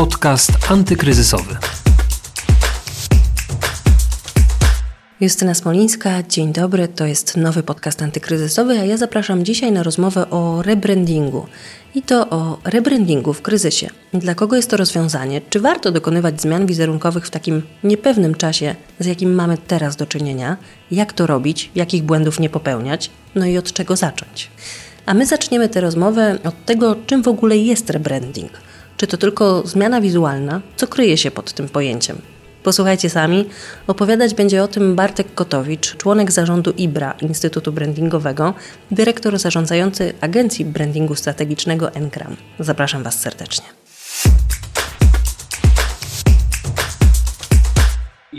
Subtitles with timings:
[0.00, 1.56] Podcast antykryzysowy.
[5.20, 6.88] Justyna Smolińska, dzień dobry.
[6.88, 11.46] To jest nowy podcast antykryzysowy, a ja zapraszam dzisiaj na rozmowę o rebrandingu.
[11.94, 13.90] I to o rebrandingu w kryzysie.
[14.14, 15.40] Dla kogo jest to rozwiązanie?
[15.50, 20.56] Czy warto dokonywać zmian wizerunkowych w takim niepewnym czasie, z jakim mamy teraz do czynienia?
[20.90, 21.70] Jak to robić?
[21.74, 23.10] Jakich błędów nie popełniać?
[23.34, 24.50] No i od czego zacząć?
[25.06, 28.52] A my zaczniemy tę rozmowę od tego, czym w ogóle jest rebranding.
[29.00, 30.60] Czy to tylko zmiana wizualna?
[30.76, 32.18] Co kryje się pod tym pojęciem?
[32.62, 33.48] Posłuchajcie sami.
[33.86, 38.54] Opowiadać będzie o tym Bartek Kotowicz, członek zarządu IBRA, Instytutu Brandingowego,
[38.90, 42.36] dyrektor zarządzający Agencji Brandingu Strategicznego Enkram.
[42.58, 43.66] Zapraszam Was serdecznie.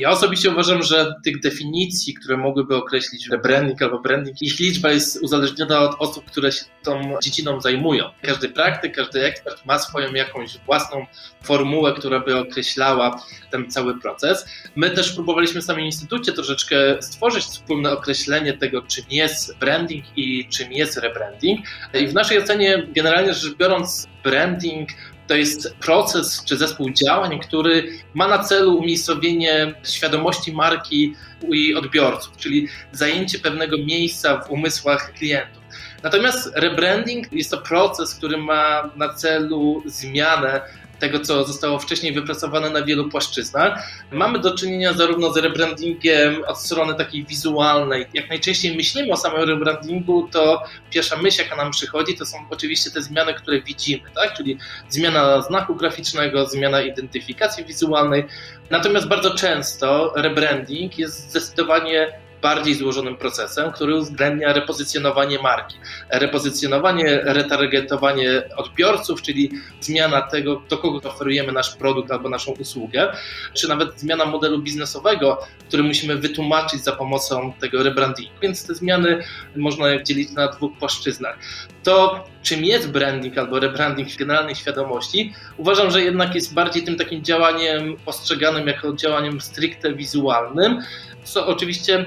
[0.02, 5.24] Ja osobiście uważam, że tych definicji, które mogłyby określić rebranding albo branding, ich liczba jest
[5.24, 8.06] uzależniona od osób, które się tą dziedziną zajmują.
[8.22, 11.06] Każdy praktyk, każdy ekspert ma swoją jakąś własną
[11.44, 14.46] formułę, która by określała ten cały proces.
[14.76, 20.48] My też próbowaliśmy w samym instytucie troszeczkę stworzyć wspólne określenie tego, czym jest branding i
[20.50, 21.60] czym jest rebranding.
[21.94, 24.90] I w naszej ocenie, generalnie rzecz biorąc, branding
[25.32, 31.16] to jest proces czy zespół działań, który ma na celu umiejscowienie świadomości marki
[31.50, 35.64] i odbiorców, czyli zajęcie pewnego miejsca w umysłach klientów.
[36.04, 40.62] Natomiast rebranding jest to proces, który ma na celu zmianę
[41.02, 43.88] tego, co zostało wcześniej wypracowane na wielu płaszczyznach.
[44.12, 48.06] Mamy do czynienia zarówno z rebrandingiem od strony takiej wizualnej.
[48.14, 52.92] Jak najczęściej myślimy o samym rebrandingu, to pierwsza myśl, jaka nam przychodzi, to są oczywiście
[52.92, 54.34] te zmiany, które widzimy, tak?
[54.34, 54.58] czyli
[54.90, 58.26] zmiana znaku graficznego, zmiana identyfikacji wizualnej.
[58.70, 65.78] Natomiast bardzo często rebranding jest zdecydowanie bardziej złożonym procesem, który uwzględnia repozycjonowanie marki.
[66.10, 69.52] Repozycjonowanie, retargetowanie odbiorców, czyli
[69.82, 73.14] zmiana tego, do kogo oferujemy nasz produkt albo naszą usługę,
[73.54, 78.34] czy nawet zmiana modelu biznesowego, który musimy wytłumaczyć za pomocą tego rebrandingu.
[78.42, 79.24] Więc te zmiany
[79.56, 81.38] można dzielić na dwóch płaszczyznach.
[81.84, 86.98] To, czym jest branding albo rebranding w generalnej świadomości, uważam, że jednak jest bardziej tym
[86.98, 90.80] takim działaniem postrzeganym jako działaniem stricte wizualnym,
[91.24, 92.06] co oczywiście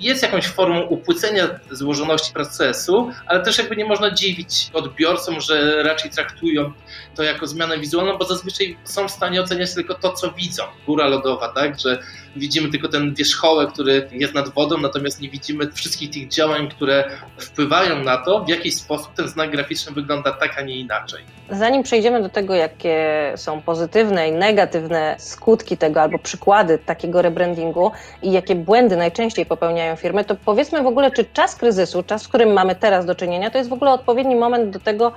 [0.00, 6.10] jest jakąś formą upłycenia złożoności procesu, ale też jakby nie można dziwić odbiorcom, że raczej
[6.10, 6.72] traktują
[7.14, 10.62] to jako zmianę wizualną, bo zazwyczaj są w stanie oceniać tylko to, co widzą.
[10.86, 12.02] Góra lodowa, tak, że
[12.36, 17.04] widzimy tylko ten wierzchołek, który jest nad wodą, natomiast nie widzimy wszystkich tych działań, które
[17.38, 21.22] wpływają na to, w jaki sposób ten znak graficzny wygląda tak, a nie inaczej.
[21.50, 27.90] Zanim przejdziemy do tego, jakie są pozytywne i negatywne skutki tego albo przykłady takiego rebrandingu
[28.22, 32.28] i jakie błędy najczęściej popełniają firmy, to powiedzmy w ogóle, czy czas kryzysu, czas, z
[32.28, 35.12] którym mamy teraz do czynienia, to jest w ogóle odpowiedni moment do tego,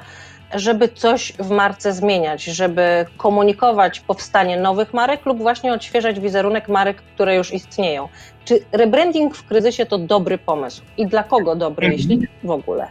[0.53, 7.02] żeby coś w marce zmieniać, żeby komunikować powstanie nowych marek lub właśnie odświeżać wizerunek marek,
[7.02, 8.09] które już istnieją.
[8.46, 12.02] Czy rebranding w kryzysie to dobry pomysł i dla kogo dobry, mhm.
[12.02, 12.88] jeśli w ogóle?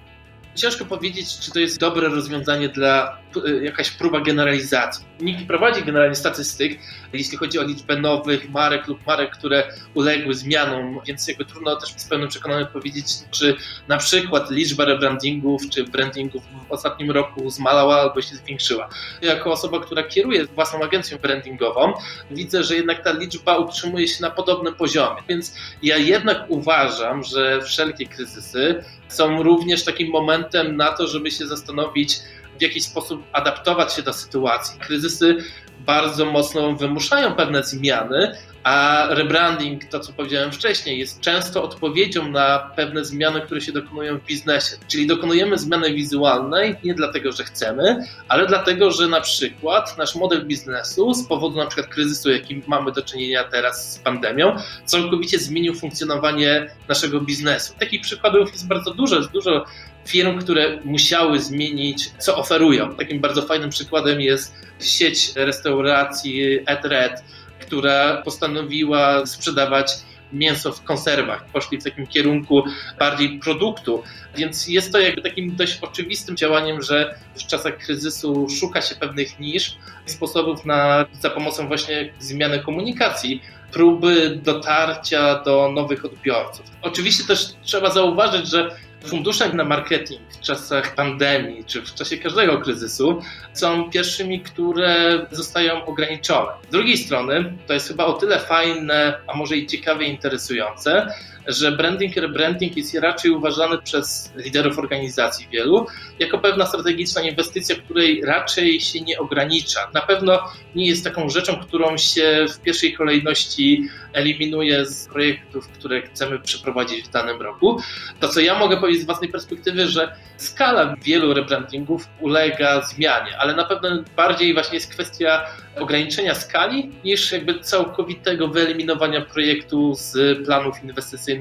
[0.55, 3.22] Ciężko powiedzieć, czy to jest dobre rozwiązanie dla
[3.63, 5.05] jakaś próba generalizacji.
[5.21, 6.79] Nikt nie prowadzi generalnie statystyk,
[7.13, 11.91] jeśli chodzi o liczbę nowych marek lub marek, które uległy zmianom, więc jakby trudno też
[11.97, 13.57] z pełnym przekonaniem powiedzieć, czy
[13.89, 18.89] na przykład liczba rebrandingów czy brandingów w ostatnim roku zmalała albo się zwiększyła.
[19.23, 21.93] Jako osoba, która kieruje własną agencją brandingową,
[22.31, 25.23] widzę, że jednak ta liczba utrzymuje się na podobnym poziomie.
[25.29, 31.47] Więc ja jednak uważam, że wszelkie kryzysy są również takim momentem na to, żeby się
[31.47, 32.21] zastanowić,
[32.63, 34.81] w jaki sposób adaptować się do sytuacji.
[34.81, 35.37] Kryzysy
[35.81, 42.59] bardzo mocno wymuszają pewne zmiany, a rebranding, to co powiedziałem wcześniej, jest często odpowiedzią na
[42.77, 44.77] pewne zmiany, które się dokonują w biznesie.
[44.89, 50.47] Czyli dokonujemy zmiany wizualnej nie dlatego, że chcemy, ale dlatego, że na przykład nasz model
[50.47, 55.75] biznesu z powodu na przykład kryzysu, jakim mamy do czynienia teraz z pandemią, całkowicie zmienił
[55.75, 57.75] funkcjonowanie naszego biznesu.
[57.81, 59.65] Takich przykładów jest bardzo dużo, jest dużo
[60.07, 62.95] firm, które musiały zmienić, co oferują.
[62.95, 67.25] Takim bardzo fajnym przykładem jest sieć restauracji Etred,
[67.61, 69.93] która postanowiła sprzedawać
[70.33, 71.45] mięso w konserwach.
[71.45, 72.65] Poszli w takim kierunku
[72.99, 74.03] bardziej produktu.
[74.37, 79.41] Więc jest to jakby takim dość oczywistym działaniem, że w czasach kryzysu szuka się pewnych
[79.41, 79.77] nisz,
[80.07, 86.67] sposobów na, za pomocą właśnie zmiany komunikacji, próby dotarcia do nowych odbiorców.
[86.83, 88.77] Oczywiście też trzeba zauważyć, że
[89.07, 93.21] Fundusze na marketing w czasach pandemii czy w czasie każdego kryzysu
[93.53, 96.53] są pierwszymi, które zostają ograniczone.
[96.69, 101.15] Z drugiej strony to jest chyba o tyle fajne, a może i ciekawe i interesujące,
[101.47, 105.87] że branding, rebranding jest raczej uważany przez liderów organizacji wielu
[106.19, 109.81] jako pewna strategiczna inwestycja, której raczej się nie ogranicza.
[109.95, 110.41] Na pewno
[110.75, 117.05] nie jest taką rzeczą, którą się w pierwszej kolejności eliminuje z projektów, które chcemy przeprowadzić
[117.05, 117.81] w danym roku.
[118.21, 123.55] To, co ja mogę powiedzieć z własnej perspektywy, że skala wielu rebrandingów ulega zmianie, ale
[123.55, 125.47] na pewno bardziej właśnie jest kwestia
[125.77, 131.32] ograniczenia skali niż jakby całkowitego wyeliminowania projektu z planów inwestycyjnych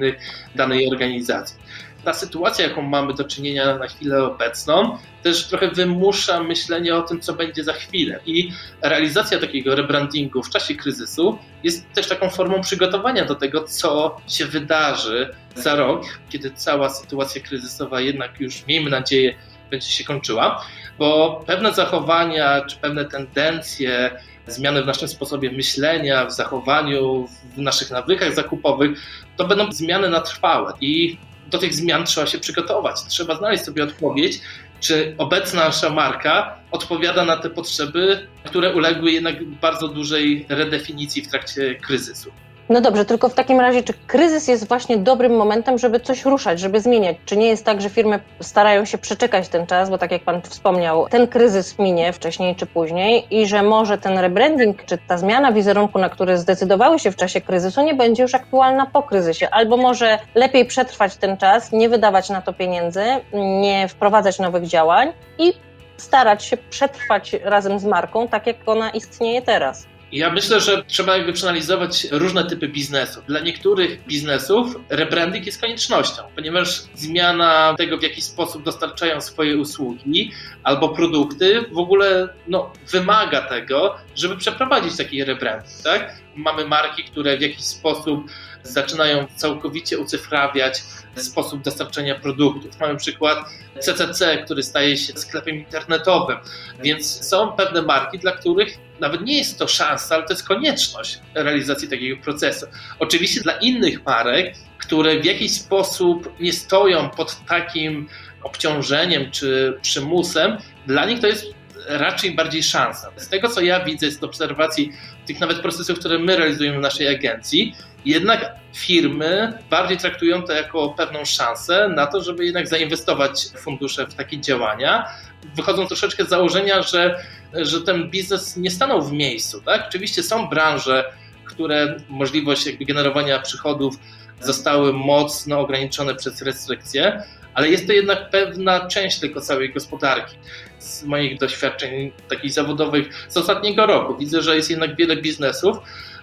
[0.55, 1.55] danej organizacji
[2.03, 7.21] ta sytuacja, jaką mamy do czynienia na chwilę obecną, też trochę wymusza myślenie o tym,
[7.21, 8.19] co będzie za chwilę.
[8.25, 8.51] I
[8.81, 14.45] realizacja takiego rebrandingu w czasie kryzysu jest też taką formą przygotowania do tego, co się
[14.45, 19.35] wydarzy za rok, kiedy cała sytuacja kryzysowa jednak już, miejmy nadzieję,
[19.71, 20.65] będzie się kończyła,
[20.97, 24.11] bo pewne zachowania czy pewne tendencje,
[24.51, 28.99] zmiany w naszym sposobie myślenia, w zachowaniu, w naszych nawykach zakupowych,
[29.37, 30.73] to będą zmiany na trwałe.
[30.81, 31.17] I
[31.47, 33.03] do tych zmian trzeba się przygotować.
[33.07, 34.41] Trzeba znaleźć sobie odpowiedź,
[34.79, 41.27] czy obecna nasza marka odpowiada na te potrzeby, które uległy jednak bardzo dużej redefinicji w
[41.27, 42.31] trakcie kryzysu.
[42.71, 46.59] No dobrze, tylko w takim razie, czy kryzys jest właśnie dobrym momentem, żeby coś ruszać,
[46.59, 47.17] żeby zmieniać?
[47.25, 50.41] Czy nie jest tak, że firmy starają się przeczekać ten czas, bo tak jak Pan
[50.41, 55.51] wspomniał, ten kryzys minie wcześniej czy później i że może ten rebranding, czy ta zmiana
[55.51, 59.77] wizerunku, na które zdecydowały się w czasie kryzysu, nie będzie już aktualna po kryzysie, albo
[59.77, 63.03] może lepiej przetrwać ten czas, nie wydawać na to pieniędzy,
[63.33, 65.53] nie wprowadzać nowych działań i
[65.97, 69.91] starać się przetrwać razem z marką, tak jak ona istnieje teraz.
[70.11, 73.25] Ja myślę, że trzeba jakby przeanalizować różne typy biznesów.
[73.25, 80.31] Dla niektórych biznesów rebranding jest koniecznością, ponieważ zmiana tego, w jaki sposób dostarczają swoje usługi
[80.63, 85.81] albo produkty, w ogóle no, wymaga tego, żeby przeprowadzić taki rebranding.
[85.83, 86.15] Tak?
[86.35, 88.31] Mamy marki, które w jakiś sposób
[88.63, 90.83] zaczynają całkowicie ucyfrawiać
[91.15, 92.79] sposób dostarczania produktów.
[92.79, 93.37] Mamy przykład
[93.79, 96.37] CCC, który staje się sklepem internetowym,
[96.83, 101.19] więc są pewne marki, dla których nawet nie jest to szansa, ale to jest konieczność
[101.33, 102.65] realizacji takiego procesu.
[102.99, 108.07] Oczywiście dla innych marek, które w jakiś sposób nie stoją pod takim
[108.43, 110.57] obciążeniem czy przymusem,
[110.87, 111.45] dla nich to jest
[111.87, 113.11] raczej bardziej szansa.
[113.17, 114.91] Z tego, co ja widzę z obserwacji
[115.25, 117.75] tych nawet procesów, które my realizujemy w naszej agencji,
[118.05, 124.13] jednak firmy bardziej traktują to jako pewną szansę na to, żeby jednak zainwestować fundusze w
[124.13, 125.07] takie działania.
[125.55, 129.61] Wychodzą troszeczkę z założenia, że, że ten biznes nie stanął w miejscu.
[129.61, 129.85] Tak?
[129.87, 131.13] Oczywiście są branże,
[131.45, 133.95] które możliwość generowania przychodów
[134.41, 140.35] zostały mocno ograniczone przez restrykcje, ale jest to jednak pewna część tylko całej gospodarki.
[140.79, 145.77] Z moich doświadczeń takich zawodowych z ostatniego roku widzę, że jest jednak wiele biznesów,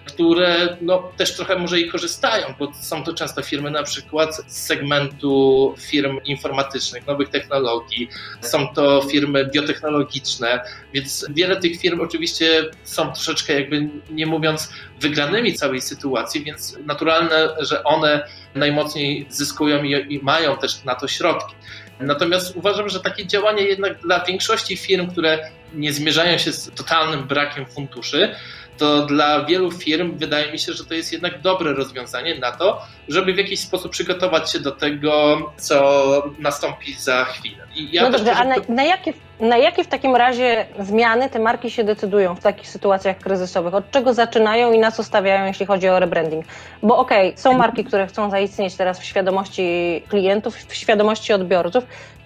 [0.05, 4.57] które no, też trochę może i korzystają, bo są to często firmy na przykład z
[4.57, 8.09] segmentu firm informatycznych, nowych technologii,
[8.41, 10.61] są to firmy biotechnologiczne,
[10.93, 14.69] więc wiele tych firm oczywiście są troszeczkę jakby nie mówiąc
[14.99, 21.07] wygranymi całej sytuacji, więc naturalne, że one najmocniej zyskują i, i mają też na to
[21.07, 21.55] środki.
[21.99, 27.23] Natomiast uważam, że takie działania jednak dla większości firm, które nie zmierzają się z totalnym
[27.23, 28.35] brakiem funduszy,
[28.79, 32.81] to dla wielu firm wydaje mi się, że to jest jednak dobre rozwiązanie na to,
[33.07, 37.63] żeby w jakiś sposób przygotować się do tego, co nastąpi za chwilę.
[37.91, 41.71] Ja no dobrze, a na, na, jakie, na jakie w takim razie zmiany te marki
[41.71, 43.73] się decydują w takich sytuacjach kryzysowych?
[43.73, 46.45] Od czego zaczynają i na co stawiają, jeśli chodzi o rebranding?
[46.83, 51.83] Bo okej, okay, są marki, które chcą zaistnieć teraz w świadomości klientów, w świadomości odbiorców,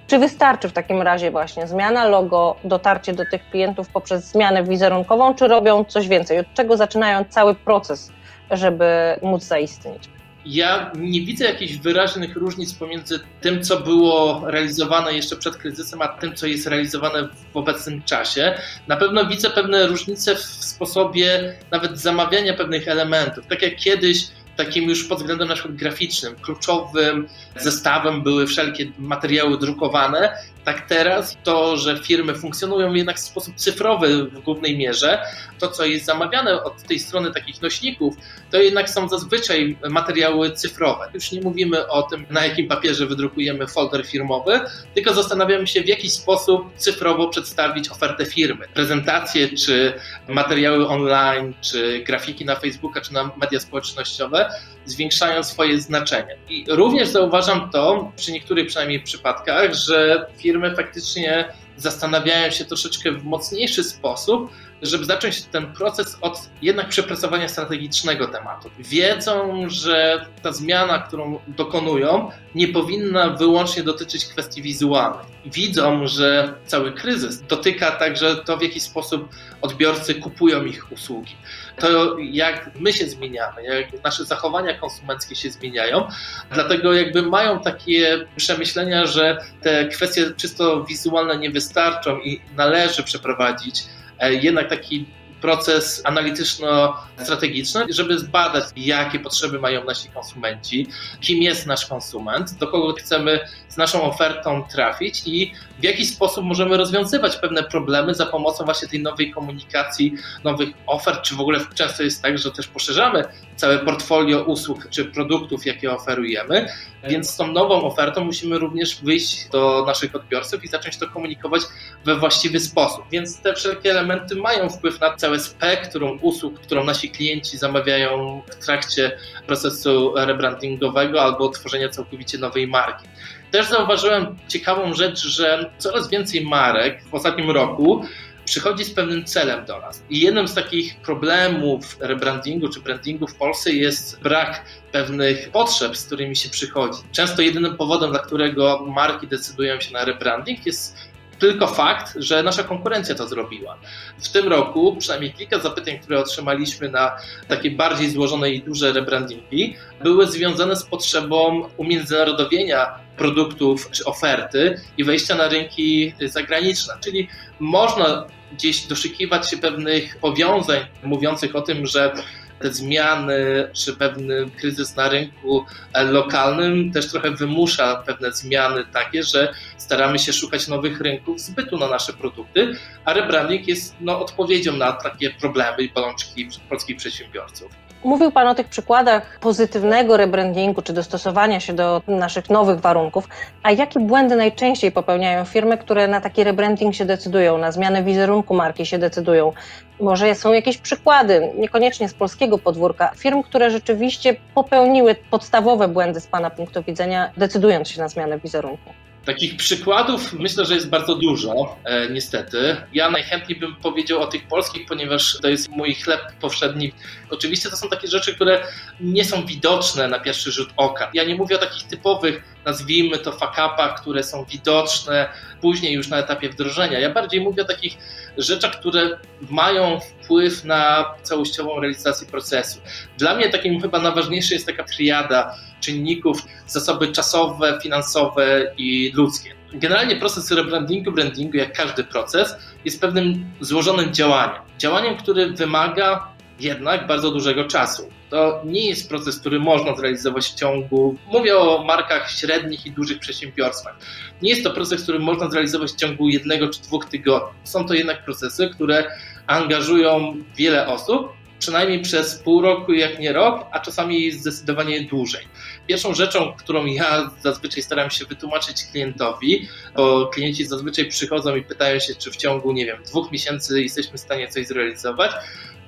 [0.08, 5.36] czy wystarczy w takim razie właśnie zmiana logo, dotarcie do tych klientów poprzez zmianę wizerunkową,
[5.36, 6.40] czy robią coś więcej?
[6.40, 8.12] Od czego zaczynają cały proces,
[8.52, 8.86] żeby
[9.22, 10.10] móc zaistnieć?
[10.46, 16.08] Ja nie widzę jakichś wyraźnych różnic pomiędzy tym, co było realizowane jeszcze przed kryzysem, a
[16.08, 18.54] tym, co jest realizowane w obecnym czasie.
[18.88, 23.48] Na pewno widzę pewne różnice w sposobie nawet zamawiania pewnych elementów.
[23.48, 29.58] Tak jak kiedyś takim już pod względem na przykład graficznym, kluczowym zestawem były wszelkie materiały
[29.58, 35.20] drukowane, tak teraz to, że firmy funkcjonują jednak w sposób cyfrowy w głównej mierze,
[35.60, 38.16] to co jest zamawiane od tej strony takich nośników,
[38.52, 41.10] to jednak są zazwyczaj materiały cyfrowe.
[41.14, 44.60] Już nie mówimy o tym, na jakim papierze wydrukujemy folder firmowy,
[44.94, 48.68] tylko zastanawiamy się, w jaki sposób cyfrowo przedstawić ofertę firmy.
[48.74, 49.94] Prezentacje, czy
[50.28, 54.43] materiały online, czy grafiki na Facebooka, czy na media społecznościowe
[54.86, 56.38] zwiększają swoje znaczenie.
[56.50, 61.46] I również zauważam to przy niektórych przynajmniej przypadkach, że firmy faktycznie
[61.78, 64.52] zastanawiają się troszeczkę w mocniejszy sposób,
[64.84, 68.70] żeby zacząć ten proces od jednak przepracowania strategicznego tematu.
[68.80, 75.26] Wiedzą, że ta zmiana, którą dokonują, nie powinna wyłącznie dotyczyć kwestii wizualnych.
[75.46, 79.30] Widzą, że cały kryzys dotyka także to, w jaki sposób
[79.62, 81.36] odbiorcy kupują ich usługi.
[81.80, 86.08] To, jak my się zmieniamy, jak nasze zachowania konsumenckie się zmieniają.
[86.52, 93.84] Dlatego jakby mają takie przemyślenia, że te kwestie czysto wizualne nie wystarczą i należy przeprowadzić
[94.22, 95.06] jednak taki
[95.44, 100.88] proces analityczno-strategiczny, żeby zbadać, jakie potrzeby mają nasi konsumenci,
[101.22, 106.46] kim jest nasz konsument, do kogo chcemy z naszą ofertą trafić i w jaki sposób
[106.46, 111.60] możemy rozwiązywać pewne problemy za pomocą właśnie tej nowej komunikacji, nowych ofert, czy w ogóle
[111.76, 113.24] często jest tak, że też poszerzamy
[113.56, 116.68] całe portfolio usług czy produktów, jakie oferujemy,
[117.10, 121.62] więc z tą nową ofertą musimy również wyjść do naszych odbiorców i zacząć to komunikować
[122.06, 123.06] we właściwy sposób.
[123.12, 128.66] Więc te wszelkie elementy mają wpływ na całe spektrum usług, którą nasi klienci zamawiają w
[128.66, 133.08] trakcie procesu rebrandingowego albo tworzenia całkowicie nowej marki.
[133.52, 138.06] Też zauważyłem ciekawą rzecz, że coraz więcej marek w ostatnim roku
[138.46, 140.04] przychodzi z pewnym celem do nas.
[140.10, 146.06] I jednym z takich problemów rebrandingu czy brandingu w Polsce jest brak pewnych potrzeb, z
[146.06, 147.00] którymi się przychodzi.
[147.12, 150.98] Często jedynym powodem, dla którego marki decydują się na rebranding jest
[151.44, 153.78] tylko fakt, że nasza konkurencja to zrobiła.
[154.18, 157.12] W tym roku przynajmniej kilka zapytań, które otrzymaliśmy na
[157.48, 165.04] takie bardziej złożone i duże rebrandingi, były związane z potrzebą umiędzynarodowienia produktów czy oferty i
[165.04, 166.94] wejścia na rynki zagraniczne.
[167.04, 167.28] Czyli
[167.60, 172.14] można gdzieś doszukiwać się pewnych powiązań mówiących o tym, że
[172.60, 175.66] te zmiany, czy pewny kryzys na rynku
[176.12, 181.88] lokalnym też trochę wymusza pewne zmiany takie, że staramy się szukać nowych rynków zbytu na
[181.88, 187.83] nasze produkty, a rebranding jest no, odpowiedzią na takie problemy i bolączki polskich przedsiębiorców.
[188.04, 193.28] Mówił Pan o tych przykładach pozytywnego rebrandingu czy dostosowania się do naszych nowych warunków.
[193.64, 198.54] A jakie błędy najczęściej popełniają firmy, które na taki rebranding się decydują, na zmianę wizerunku
[198.54, 199.54] marki się decydują?
[200.00, 206.28] Może są jakieś przykłady, niekoniecznie z polskiego podwórka, firm, które rzeczywiście popełniły podstawowe błędy z
[206.28, 208.90] Pana punktu widzenia, decydując się na zmianę wizerunku?
[209.26, 212.76] Takich przykładów myślę, że jest bardzo dużo, e, niestety.
[212.94, 216.94] Ja najchętniej bym powiedział o tych polskich, ponieważ to jest mój chleb powszedni.
[217.30, 218.64] Oczywiście to są takie rzeczy, które
[219.00, 221.12] nie są widoczne na pierwszy rzut oka.
[221.14, 225.30] Ja nie mówię o takich typowych, nazwijmy to fakapach, które są widoczne
[225.62, 227.00] później już na etapie wdrożenia.
[227.00, 227.98] Ja bardziej mówię o takich
[228.38, 229.18] rzeczach, które
[229.50, 232.80] mają wpływ na całościową realizację procesu.
[233.18, 239.56] Dla mnie takim chyba najważniejszy jest taka triada czynników, zasoby czasowe, finansowe i ludzkie.
[239.74, 244.62] Generalnie proces rebrandingu, brandingu, jak każdy proces, jest pewnym złożonym działaniem.
[244.78, 246.33] Działaniem, które wymaga
[246.64, 248.10] jednak bardzo dużego czasu.
[248.30, 253.20] To nie jest proces, który można zrealizować w ciągu, mówię o markach średnich i dużych
[253.20, 253.96] przedsiębiorstwach.
[254.42, 257.50] Nie jest to proces, który można zrealizować w ciągu jednego czy dwóch tygodni.
[257.64, 259.04] Są to jednak procesy, które
[259.48, 261.30] angażują wiele osób,
[261.60, 265.46] przynajmniej przez pół roku, jak nie rok, a czasami zdecydowanie dłużej.
[265.88, 272.00] Pierwszą rzeczą, którą ja zazwyczaj staram się wytłumaczyć klientowi, bo klienci zazwyczaj przychodzą i pytają
[272.00, 275.32] się, czy w ciągu, nie wiem, dwóch miesięcy jesteśmy w stanie coś zrealizować,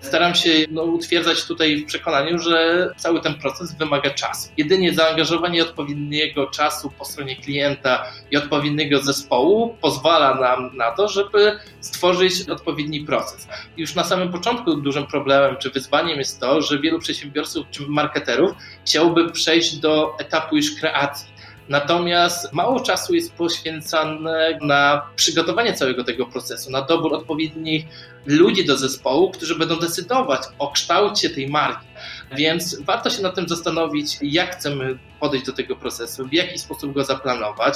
[0.05, 4.49] staram się no, utwierdzać tutaj w przekonaniu, że cały ten proces wymaga czasu.
[4.57, 11.59] Jedynie zaangażowanie odpowiedniego czasu po stronie klienta i odpowiedniego zespołu pozwala nam na to, żeby
[11.79, 13.47] stworzyć odpowiedni proces.
[13.77, 18.51] Już na samym początku dużym problemem czy wyzwaniem jest to, że wielu przedsiębiorców czy marketerów
[18.85, 19.84] chciałoby przejść do
[20.19, 21.35] etapu już kreacji
[21.69, 27.85] Natomiast mało czasu jest poświęcane na przygotowanie całego tego procesu, na dobór odpowiednich
[28.25, 31.87] ludzi do zespołu, którzy będą decydować o kształcie tej marki.
[32.35, 36.93] Więc warto się nad tym zastanowić, jak chcemy podejść do tego procesu, w jaki sposób
[36.93, 37.75] go zaplanować,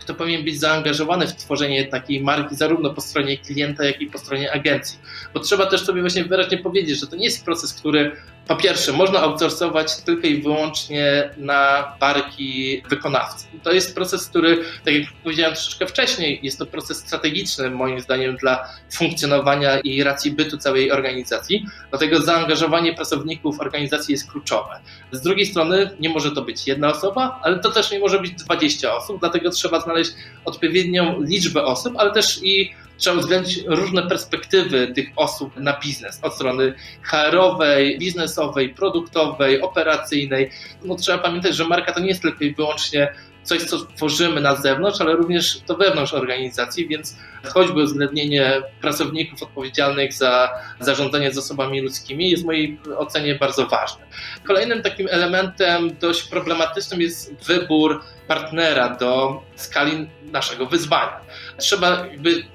[0.00, 4.18] kto powinien być zaangażowany w tworzenie takiej marki, zarówno po stronie klienta, jak i po
[4.18, 4.98] stronie agencji.
[5.34, 8.16] Bo trzeba też sobie właśnie wyraźnie powiedzieć, że to nie jest proces, który
[8.50, 13.46] po pierwsze, można outsourcować tylko i wyłącznie na barki wykonawcy.
[13.62, 18.36] To jest proces, który, tak jak powiedziałem troszeczkę wcześniej, jest to proces strategiczny, moim zdaniem,
[18.36, 21.66] dla funkcjonowania i racji bytu całej organizacji.
[21.90, 24.80] Dlatego zaangażowanie pracowników organizacji jest kluczowe.
[25.12, 28.32] Z drugiej strony, nie może to być jedna osoba, ale to też nie może być
[28.32, 30.10] 20 osób, dlatego trzeba znaleźć
[30.44, 36.34] odpowiednią liczbę osób, ale też i trzeba uwzględnić różne perspektywy tych osób na biznes, od
[36.34, 40.50] strony HR-owej, biznesowej, produktowej, operacyjnej.
[40.84, 44.56] No, trzeba pamiętać, że marka to nie jest tylko i wyłącznie coś, co tworzymy na
[44.56, 47.16] zewnątrz, ale również do wewnątrz organizacji, więc
[47.48, 54.04] choćby uwzględnienie pracowników odpowiedzialnych za zarządzanie zasobami ludzkimi jest w mojej ocenie bardzo ważne.
[54.44, 61.20] Kolejnym takim elementem dość problematycznym jest wybór partnera do skali naszego wyzwania.
[61.58, 62.06] Trzeba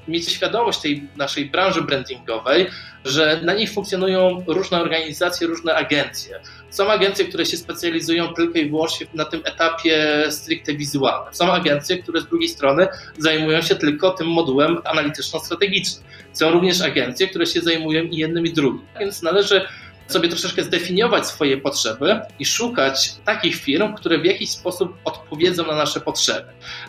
[0.07, 2.67] mieć świadomość tej naszej branży brandingowej,
[3.05, 6.39] że na niej funkcjonują różne organizacje, różne agencje.
[6.69, 11.33] Są agencje, które się specjalizują tylko i wyłącznie na tym etapie stricte wizualnym.
[11.33, 16.03] Są agencje, które z drugiej strony zajmują się tylko tym modułem analityczno-strategicznym.
[16.33, 18.85] Są również agencje, które się zajmują i jednym i drugim.
[18.99, 19.67] Więc należy
[20.07, 25.75] sobie troszeczkę zdefiniować swoje potrzeby i szukać takich firm, które w jakiś sposób odpowiedzą na
[25.75, 26.47] nasze potrzeby.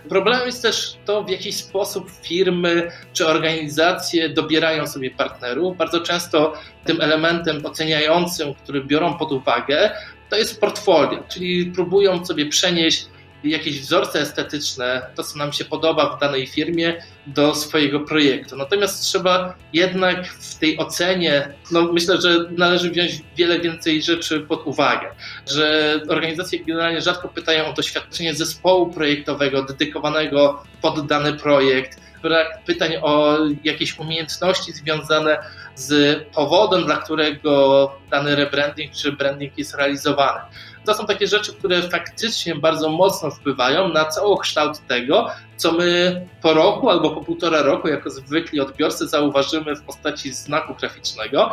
[0.08, 5.76] Problemem jest też to, w jaki sposób firmy czy organizacje dobierają sobie partnerów.
[5.76, 6.52] Bardzo często
[6.85, 9.90] tym elementem oceniającym, który biorą pod uwagę,
[10.30, 13.06] to jest portfolio, czyli próbują sobie przenieść
[13.50, 18.57] jakieś wzorce estetyczne, to co nam się podoba w danej firmie, do swojego projektu.
[18.57, 24.67] Natomiast trzeba jednak w tej ocenie, no myślę, że należy wziąć wiele więcej rzeczy pod
[24.67, 25.11] uwagę,
[25.50, 32.93] że organizacje generalnie rzadko pytają o doświadczenie zespołu projektowego dedykowanego pod dany projekt, brak pytań
[33.03, 35.38] o jakieś umiejętności związane
[35.75, 40.41] z powodem, dla którego dany rebranding czy branding jest realizowany.
[40.87, 46.55] To są takie rzeczy, które faktycznie bardzo mocno wpływają na całokształt tego, co my po
[46.55, 51.50] roku albo po półtora roku jako zwykli odbiorcy zauważymy w postaci znaku graficznego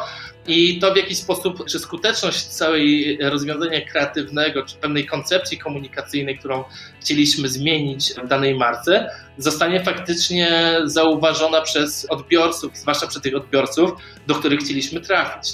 [0.47, 6.63] i to w jaki sposób, czy skuteczność całej rozwiązania kreatywnego, czy pewnej koncepcji komunikacyjnej, którą
[7.01, 13.91] chcieliśmy zmienić w danej marce, zostanie faktycznie zauważona przez odbiorców, zwłaszcza przez tych odbiorców,
[14.27, 15.53] do których chcieliśmy trafić.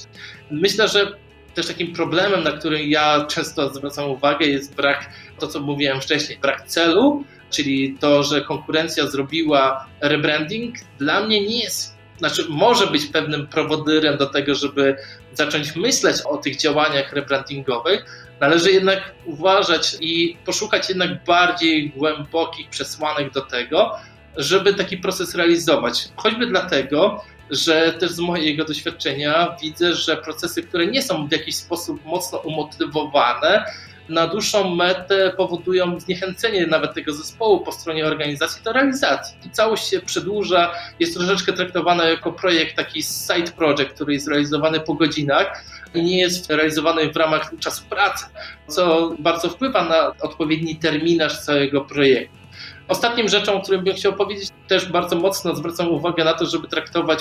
[0.52, 1.14] Myślę, że
[1.60, 6.40] też takim problemem, na który ja często zwracam uwagę, jest brak, to co mówiłem wcześniej,
[6.42, 13.06] brak celu, czyli to, że konkurencja zrobiła rebranding, dla mnie nie jest, znaczy może być
[13.06, 14.96] pewnym prowodyrem do tego, żeby
[15.34, 23.34] zacząć myśleć o tych działaniach rebrandingowych, należy jednak uważać i poszukać jednak bardziej głębokich przesłanek
[23.34, 23.92] do tego,
[24.38, 26.10] żeby taki proces realizować.
[26.16, 31.56] Choćby dlatego, że też z mojego doświadczenia widzę, że procesy, które nie są w jakiś
[31.56, 33.66] sposób mocno umotywowane,
[34.10, 39.38] na dłuższą metę powodują zniechęcenie nawet tego zespołu po stronie organizacji do realizacji.
[39.46, 44.80] I całość się przedłuża, jest troszeczkę traktowana jako projekt, taki side project, który jest realizowany
[44.80, 48.26] po godzinach i nie jest realizowany w ramach czasu pracy,
[48.68, 52.39] co bardzo wpływa na odpowiedni terminarz całego projektu.
[52.90, 56.68] Ostatnim rzeczą, o którym bym chciał powiedzieć, też bardzo mocno zwracam uwagę na to, żeby
[56.68, 57.20] traktować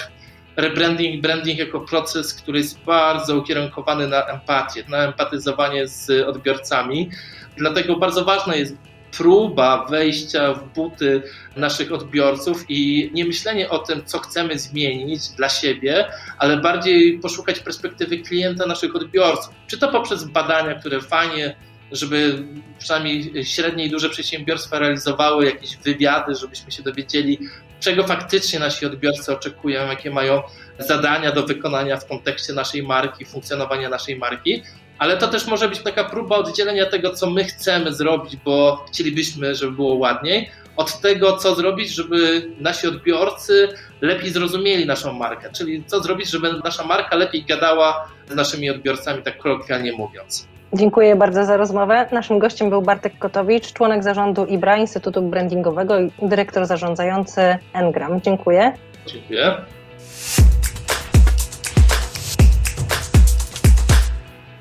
[0.57, 7.11] rebranding, branding jako proces, który jest bardzo ukierunkowany na empatię, na empatyzowanie z odbiorcami.
[7.57, 8.77] Dlatego bardzo ważna jest
[9.17, 11.23] próba wejścia w buty
[11.57, 17.61] naszych odbiorców i nie myślenie o tym, co chcemy zmienić dla siebie, ale bardziej poszukać
[17.61, 19.55] perspektywy klienta, naszych odbiorców.
[19.67, 21.57] Czy to poprzez badania, które fajnie
[21.93, 22.45] żeby
[22.79, 27.39] przynajmniej średnie i duże przedsiębiorstwa realizowały jakieś wywiady, żebyśmy się dowiedzieli,
[27.81, 30.43] czego faktycznie nasi odbiorcy oczekują, jakie mają
[30.79, 34.63] zadania do wykonania w kontekście naszej marki, funkcjonowania naszej marki.
[34.99, 39.55] Ale to też może być taka próba oddzielenia tego, co my chcemy zrobić, bo chcielibyśmy,
[39.55, 43.69] żeby było ładniej, od tego, co zrobić, żeby nasi odbiorcy
[44.01, 45.51] lepiej zrozumieli naszą markę.
[45.53, 50.49] Czyli co zrobić, żeby nasza marka lepiej gadała z naszymi odbiorcami, tak kolokwialnie mówiąc.
[50.73, 52.07] Dziękuję bardzo za rozmowę.
[52.13, 58.21] Naszym gościem był Bartek Kotowicz, członek zarządu IBRA, Instytutu Brandingowego i dyrektor zarządzający Engram.
[58.21, 58.73] Dziękuję.
[59.07, 59.55] Dziękuję.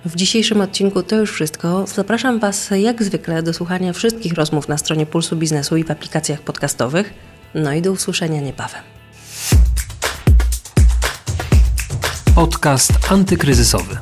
[0.05, 1.87] W dzisiejszym odcinku to już wszystko.
[1.87, 6.41] Zapraszam Was jak zwykle do słuchania wszystkich rozmów na stronie Pulsu Biznesu i w aplikacjach
[6.41, 7.13] podcastowych.
[7.53, 8.81] No i do usłyszenia niebawem.
[12.35, 13.97] Podcast antykryzysowy.